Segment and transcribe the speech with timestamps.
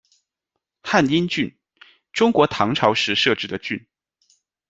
[0.81, 1.59] 汉阴郡，
[2.11, 3.85] 中国唐朝时设置的郡。